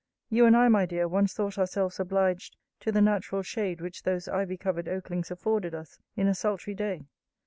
You 0.31 0.47
and 0.47 0.57
I, 0.57 0.67
my 0.67 0.87
dear, 0.87 1.07
once 1.07 1.31
thought 1.31 1.59
ourselves 1.59 1.99
obliged 1.99 2.57
to 2.79 2.91
the 2.91 3.03
natural 3.03 3.43
shade 3.43 3.81
which 3.81 4.01
those 4.01 4.27
ivy 4.27 4.57
covered 4.57 4.87
oaklings 4.89 5.29
afforded 5.29 5.75
us, 5.75 5.99
in 6.17 6.27
a 6.27 6.33
sultry 6.33 6.73
day. 6.73 7.03